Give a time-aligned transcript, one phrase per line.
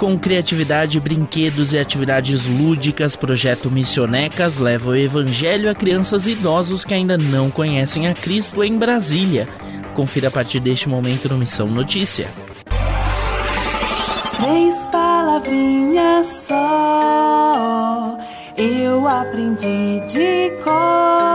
[0.00, 6.86] Com criatividade, brinquedos e atividades lúdicas, projeto Missionecas leva o evangelho a crianças e idosos
[6.86, 9.46] que ainda não conhecem a Cristo em Brasília.
[9.92, 12.32] Confira a partir deste momento no Missão Notícia.
[14.42, 18.16] Três palavrinhas só,
[18.56, 21.29] eu aprendi de cor.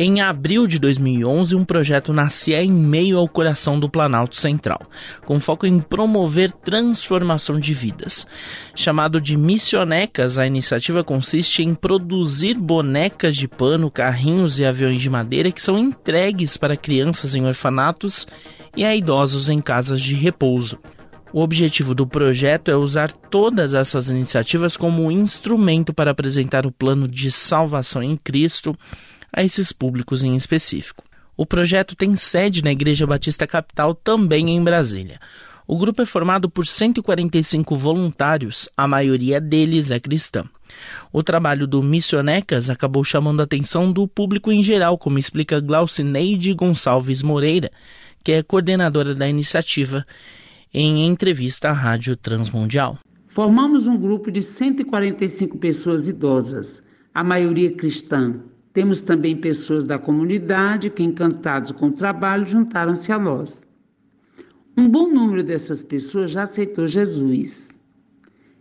[0.00, 4.80] Em abril de 2011, um projeto nascia em meio ao coração do Planalto Central,
[5.26, 8.24] com foco em promover transformação de vidas.
[8.76, 15.10] Chamado de Missionecas, a iniciativa consiste em produzir bonecas de pano, carrinhos e aviões de
[15.10, 18.24] madeira que são entregues para crianças em orfanatos
[18.76, 20.78] e a idosos em casas de repouso.
[21.32, 27.08] O objetivo do projeto é usar todas essas iniciativas como instrumento para apresentar o plano
[27.08, 28.78] de salvação em Cristo
[29.32, 31.04] a esses públicos em específico.
[31.36, 35.20] O projeto tem sede na Igreja Batista Capital, também em Brasília.
[35.66, 40.44] O grupo é formado por 145 voluntários, a maioria deles é cristã.
[41.12, 46.54] O trabalho do Missionecas acabou chamando a atenção do público em geral, como explica Glaucineide
[46.54, 47.70] Gonçalves Moreira,
[48.24, 50.06] que é coordenadora da iniciativa,
[50.72, 52.98] em entrevista à Rádio Transmundial.
[53.28, 56.82] Formamos um grupo de 145 pessoas idosas,
[57.14, 58.40] a maioria cristã,
[58.78, 63.66] temos também pessoas da comunidade que, encantados com o trabalho, juntaram-se a nós.
[64.76, 67.70] Um bom número dessas pessoas já aceitou Jesus.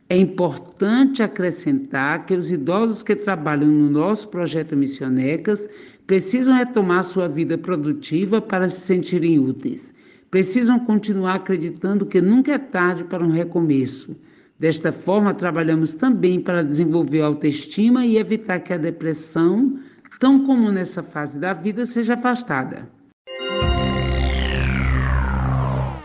[0.10, 5.70] É importante acrescentar que os idosos que trabalham no nosso projeto Missionecas
[6.08, 9.94] precisam retomar sua vida produtiva para se sentirem úteis.
[10.32, 14.18] Precisam continuar acreditando que nunca é tarde para um recomeço.
[14.60, 19.78] Desta forma, trabalhamos também para desenvolver a autoestima e evitar que a depressão
[20.20, 22.90] tão comum nessa fase da vida, seja afastada.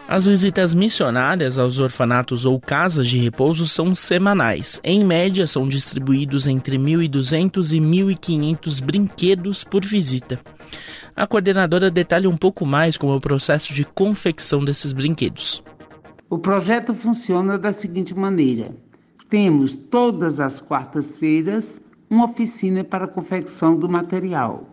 [0.09, 4.79] As visitas missionárias aos orfanatos ou casas de repouso são semanais.
[4.85, 10.39] Em média, são distribuídos entre 1.200 e 1.500 brinquedos por visita.
[11.17, 15.63] A coordenadora detalha um pouco mais como é o processo de confecção desses brinquedos.
[16.29, 18.71] O projeto funciona da seguinte maneira:
[19.31, 21.81] temos todas as quartas-feiras
[22.13, 24.69] uma oficina para a confecção do material.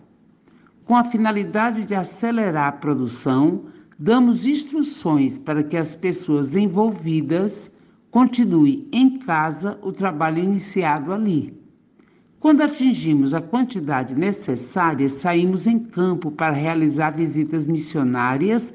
[0.83, 3.63] Com a finalidade de acelerar a produção,
[3.97, 7.71] damos instruções para que as pessoas envolvidas
[8.11, 11.57] continuem em casa o trabalho iniciado ali.
[12.41, 18.73] Quando atingimos a quantidade necessária, saímos em campo para realizar visitas missionárias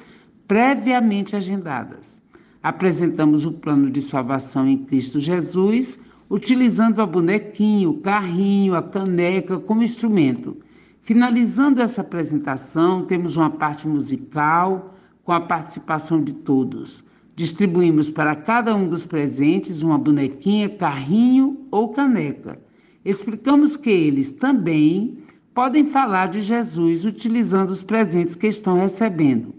[0.48, 2.22] previamente agendadas.
[2.62, 5.98] Apresentamos o plano de salvação em Cristo Jesus
[6.34, 10.56] utilizando a bonequinho, o carrinho, a caneca como instrumento.
[11.00, 17.04] Finalizando essa apresentação, temos uma parte musical com a participação de todos.
[17.36, 22.58] Distribuímos para cada um dos presentes uma bonequinha, carrinho ou caneca.
[23.04, 25.18] Explicamos que eles também
[25.54, 29.54] podem falar de Jesus utilizando os presentes que estão recebendo.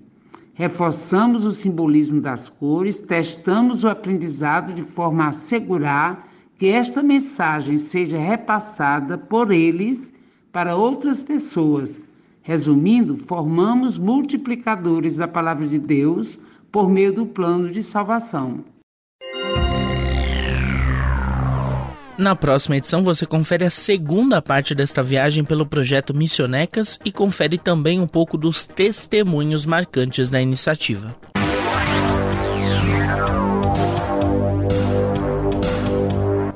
[0.53, 6.24] Reforçamos o simbolismo das cores, testamos o aprendizado de forma a assegurar
[6.57, 10.11] que esta mensagem seja repassada por eles
[10.51, 11.99] para outras pessoas.
[12.41, 16.39] Resumindo, formamos multiplicadores da palavra de Deus
[16.71, 18.63] por meio do plano de salvação.
[22.17, 27.57] Na próxima edição você confere a segunda parte desta viagem pelo projeto Missionecas e confere
[27.57, 31.13] também um pouco dos testemunhos marcantes da iniciativa.